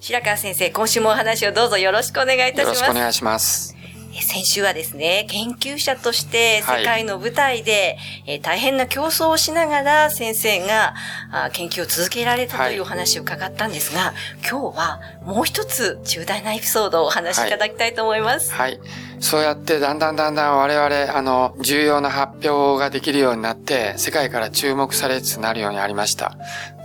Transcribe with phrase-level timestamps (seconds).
[0.00, 2.66] 白川先生、今週もお話をどうぞよろしくお願いいたします。
[2.66, 3.76] よろしくお願いします。
[4.22, 10.94] 先週はですね、研究者として世界の舞台で、はい、えー、大変な競争をしながら先生が
[11.30, 14.14] あ研究を続けられたというお話を伺ったんですが、はい、
[14.48, 18.52] 今日はもう一つ重大なエピソードをお話しいただきたいと思います。
[18.52, 18.78] はい。
[18.78, 18.90] はい、
[19.20, 26.36] そうやってだんだんだんだん我々、あの、重要な発表ができるようになって、世界から注目されつつなるようになりました。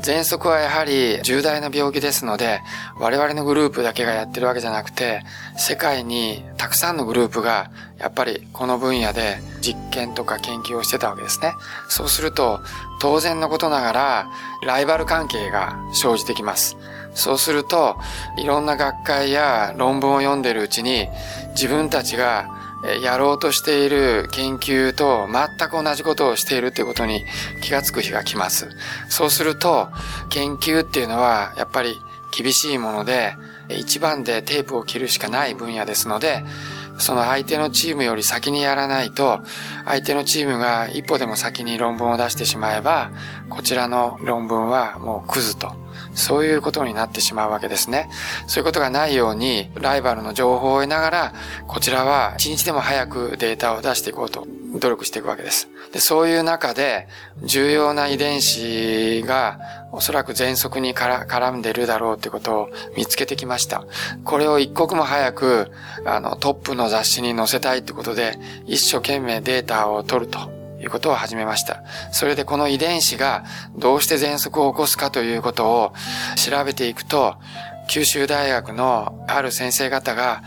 [0.04, 2.62] 喘息はやはり重大な病気ですので、
[3.00, 5.24] 我々のグループだけがやってるわけじゃなくて、
[5.58, 11.54] 世界にたくさんのグループがやっぱりこの分野で実験とか研究をしてたわけですね。
[11.90, 12.60] そうすると、
[13.02, 14.28] 当然のことながら、
[14.64, 16.78] ライバル関係が生じてきます。
[17.14, 17.98] そうすると、
[18.38, 21.08] いろんな学会や論文を読んでるうちに、
[21.52, 22.50] 自分たちが
[23.02, 27.26] やろうとしている研究と全く同じことをしているということに
[27.62, 28.70] 気がつく日が来ます。
[29.10, 29.90] そうすると、
[30.30, 32.00] 研究っていうのはやっぱり
[32.36, 33.36] 厳しいもので、
[33.70, 36.44] 一番でテープを切るしかない分野ですので、
[36.98, 39.42] その相手のチームより先にやらないと、
[39.86, 43.12] 相手のチームが一歩でも先に論文を出してしまえば、
[43.50, 45.85] こちらの論文はもうクズと
[46.16, 48.10] そういうことになってしまうわけですね。
[48.48, 51.34] そういうことがないように、ライバルの情報を得ながら、
[51.68, 54.48] こちらは一日でも早くデータを出していこうと
[54.80, 55.68] 努力していくわけです。
[55.92, 57.08] でそういう中で、
[57.44, 59.60] 重要な遺伝子が
[59.92, 63.86] おそらく喘息に絡んでるだろうということを見つけてきました。
[64.24, 65.72] これを一刻も早く、
[66.06, 70.55] あの、トップの雑誌に載せたいということで、一生懸命データを取ると。
[70.86, 71.82] ということを始めました。
[72.12, 73.44] それでこの遺伝子が
[73.76, 75.94] どうして喘息を起こすかということを
[76.36, 77.38] 調べていくと、
[77.88, 80.44] 九州大学のある先生方が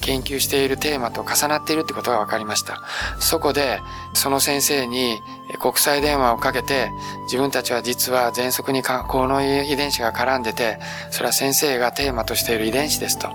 [0.00, 2.82] 研究しているテーマと重なっているってことが分かりました。
[3.18, 3.80] そこで、
[4.14, 5.20] その先生に
[5.60, 6.90] 国際電話をかけて、
[7.24, 10.78] 自分たちは実は喘息にこの遺伝子が絡んでて、
[11.10, 13.30] それは先生がテーマとしている遺伝子ですと。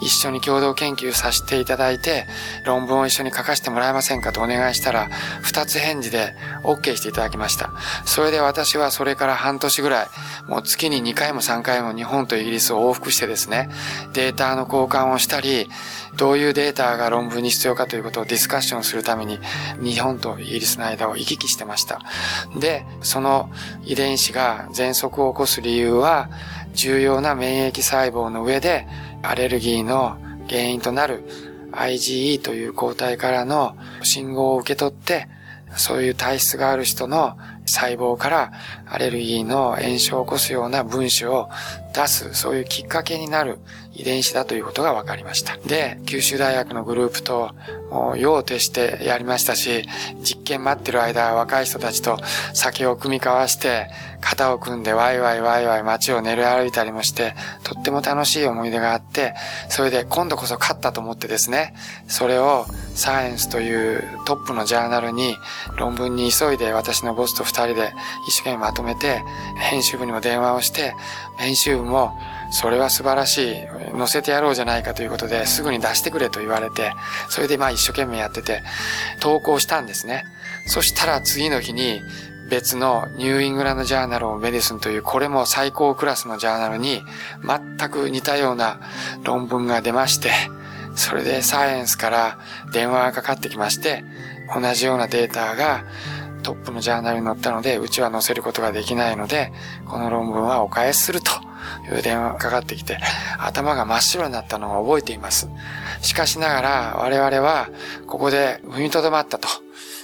[0.00, 2.26] 一緒に共同研究させていただいて、
[2.64, 5.08] 論文を一緒に書かせてもらえませんかとお願いしたら、
[5.42, 7.70] 二つ返事で OK していただきました。
[8.04, 10.06] それで私はそれから半年ぐらい、
[10.48, 13.68] もう月に2回も3回も日本とイギリスを往復してですね、
[14.14, 15.68] データの交換をしたり、
[16.16, 19.38] どういうデータが論文に必要かということをディスカッションするために、
[19.82, 22.00] 日本とイギリスの間を行き来してました。
[22.58, 23.50] で、その
[23.84, 26.30] 遺伝子が喘息を起こす理由は、
[26.72, 28.86] 重要な免疫細胞の上で、
[29.22, 30.18] アレルギーの
[30.48, 31.24] 原因となる
[31.72, 35.28] IgE という抗体からの信号を受け取って、
[35.76, 38.52] そういう体質がある人の細胞から
[38.86, 41.48] アレルギーの炎症を起こすような分子を
[41.94, 43.58] 出す、そういうきっかけになる
[43.94, 45.56] 遺伝子だということが分かりました。
[45.66, 47.50] で、九州大学のグループと、
[47.90, 49.88] もう、用を徹してやりましたし、
[50.22, 52.18] 実験待ってる間、若い人たちと
[52.52, 53.88] 酒を組み交わして、
[54.20, 59.34] 肩を組んでワイワイワイワイ街を練り歩いたりもして、とっても楽しい思い出があって、
[59.68, 61.74] それで今度こそ勝ったと思ってですね、
[62.08, 65.36] それをサイエンスというトップのジャーナルに
[65.76, 67.92] 論文に急いで私のボスと二人で
[68.26, 69.22] 一生懸命まとめて、
[69.58, 70.94] 編集部にも電話をして、
[71.36, 72.18] 編集部も
[72.50, 73.66] それは素晴らしい。
[73.96, 76.92] 載せてやろうじゃないかということで、すぐに出してくれと言われて、
[77.28, 78.62] それでまあ一生懸命やってて、
[79.20, 80.24] 投稿したんですね。
[80.66, 82.00] そしたら次の日に、
[82.50, 87.02] 別の New England Journal of Medicine というこれも最高クラスのジャーナルに
[87.42, 88.80] 全く似たような
[89.22, 90.30] 論文が出まして、
[90.94, 92.38] それで Science から
[92.72, 94.04] 電話がかかってきまして、
[94.54, 95.84] 同じようなデータが
[96.42, 99.50] トップのジャーナルに載ったので、うちは載せることができないので、
[99.86, 101.30] この論文はお返しすると
[101.90, 102.98] いう電話がかかってきて、
[103.38, 105.48] 頭が真っ白になったのを覚えています。
[106.02, 107.68] しかしながら、我々は、
[108.06, 109.48] ここで踏みとどまったと。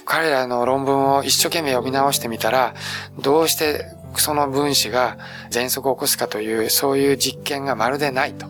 [0.05, 2.73] 彼らの論文を一生懸命読み直してみたら、
[3.19, 5.17] どうしてその分子が
[5.51, 8.47] 喘息を起こすかという、そういう実験がまるでないと。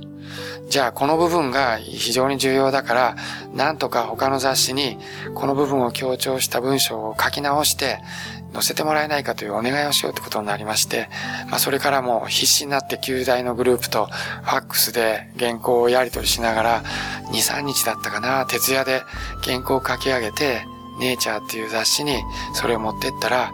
[0.70, 3.16] じゃあこの部分が非常に重要だから、
[3.54, 4.98] なんとか他の雑誌に
[5.36, 8.00] この部分を強調した文章を書き直して、
[8.54, 11.10] 載せてもらえないかというお願いをしようってことになりまして、
[11.50, 16.84] まあそれからも必死になって旧大のグループとファックスで原稿をやり取りしながら、
[17.32, 19.02] 2、3日だったかな、徹夜で
[19.44, 20.66] 原稿を書き上げて、
[21.00, 22.22] ネイチャーっていう雑誌に
[22.54, 23.54] それを持ってったら、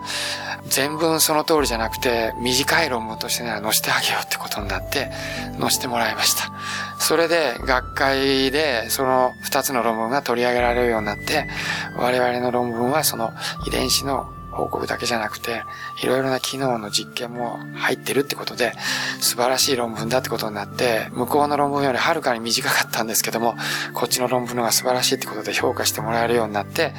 [0.68, 5.12] 全文その通りじゃなくて、短い論文としてなら載せてあげようってことになって、
[5.60, 6.52] 載せてもらいました。
[7.00, 11.48] それで、学会でその2つの論文が取り上げられるようになって、
[11.96, 13.32] 我々の論文はその
[13.66, 14.28] 遺伝子の
[14.58, 15.64] 報告だけじゃなくて、
[16.02, 18.74] いろいろな機能の実験も入ってるってことで、
[19.22, 23.56] 素晴らしい論文だってことになって、向こうの論文よりはるかに短かったんですけども、
[23.94, 26.94] こっちの論文のが素晴らしいってことで評価してもらえるようになって、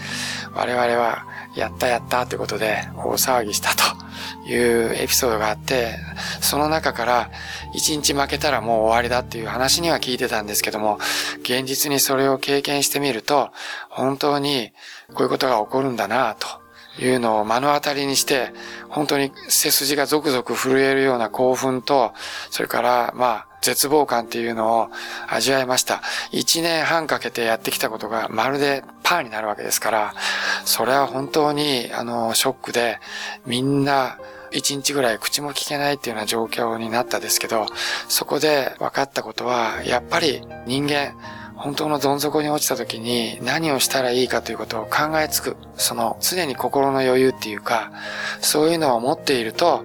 [0.55, 1.27] 我々は
[1.57, 5.97] やったやったってことで大騒ぎしたというエピソードがあって、
[6.41, 7.31] その中から
[7.75, 10.99] 一日負けたらもう終わりだっていう話には聞いてたんですけども、
[11.41, 13.51] 現実にそれを経験してみると、
[13.89, 14.73] 本当に
[15.15, 16.68] こういうことが起こるんだなと。
[16.99, 18.53] いうのを目の当たりにして、
[18.89, 22.13] 本当に背筋がゾクゾク震えるような興奮と、
[22.51, 24.89] それから、まあ、絶望感っていうのを
[25.29, 26.01] 味わいました。
[26.31, 30.15] 一年半かけてやってきたことがまるでパーになるわけですから、
[30.65, 32.99] それは本当に、あの、ショックで、
[33.47, 34.19] みんな、
[34.51, 37.67] 一日ぐらい口も聞けないっていうような状況になったですけど、
[38.09, 41.15] そこで分かったことは、やっぱり人間、
[41.59, 45.57] 本当のどん底に落ちた時に何をしたらいいかということを考えつく。
[45.77, 47.91] その常に心の余裕っていうか、
[48.41, 49.85] そういうのを持っていると、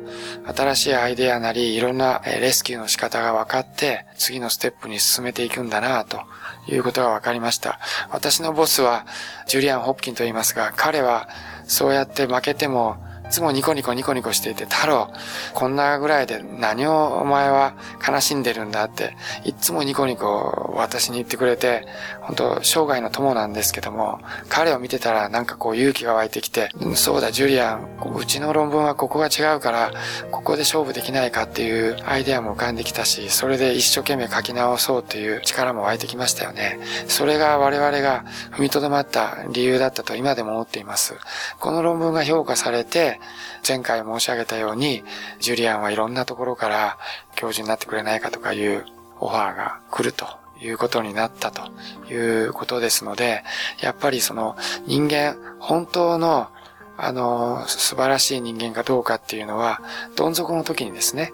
[0.55, 6.21] 新しいアイデアなり、いろんなレスキューの仕方が分かって、次のステップに進めていくんだなと
[6.67, 7.79] いうことが分かりました。
[8.11, 9.07] 私のボスは、
[9.47, 11.27] ジュリアン・ホップキンと言いますが、彼は
[11.65, 12.97] そうやって負けても
[13.33, 15.12] つもニコニコニコニコしていて、太郎、
[15.56, 17.74] こんなぐらいで何をお前は
[18.07, 21.88] 悲しんでるんだって、いつもニコニコ私に言ってくれて、
[22.21, 24.19] 本当生涯の友なんですけども、
[24.50, 29.91] 彼を見てたらなんかこう勇気が湧いてきて、そうだ、ジュリアン、うちの論文はここが違うから、
[30.29, 36.77] ここで勝負できないかっていうアイデアも浮かんできたし、それで一生懸命書き直そうっていう力も湧いてきましたよね。
[37.07, 41.15] それが我々が踏みとどまった理由だったと今でも思っています。
[41.59, 43.19] この論文が評価されて、
[43.67, 45.03] 前回申し上げたように、
[45.39, 46.97] ジュリアンはいろんなところから
[47.35, 48.85] 教授になってくれないかとかいう
[49.19, 50.25] オファーが来ると
[50.61, 51.71] いうことになったと
[52.11, 53.43] いうことですので、
[53.81, 54.55] やっぱりその
[54.85, 56.49] 人間、本当の
[56.97, 59.81] あの、素晴らしい人間かどうかっていうのは、
[60.15, 61.33] どん底の時にですね、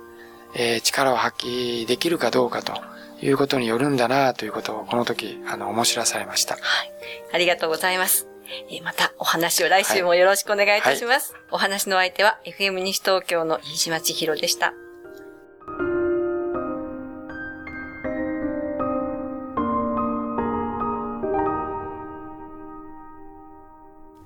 [0.55, 2.73] えー、力を発揮できるかどうかと
[3.21, 6.55] いうことによるんだなということをこの時、あの、面白されました。
[6.55, 6.61] はい。
[7.33, 8.28] ありがとうございます。
[8.69, 11.33] えまたお話を来週もよろしくお願いいたします。
[11.33, 14.73] はいはい、お話の相手は FM 西東京の飯島千尋でした。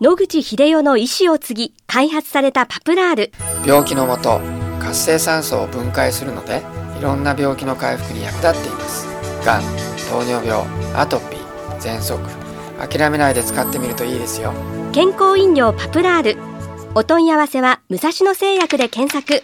[0.02, 3.32] 野口秀夫の意思を継ぎ開発されたパプラール
[3.66, 4.42] 病気のもと
[4.82, 6.62] 活性酸素を分解するので
[7.00, 9.08] いろんな病気の回復に役立っています
[9.46, 9.62] がん
[10.10, 12.43] 糖尿病アトピー喘息
[12.80, 14.54] 諦めないで使ってみるといいですよ。
[14.92, 16.38] 健康飲料パプラール。
[16.96, 19.44] お問い合わせは武蔵野製薬で検索。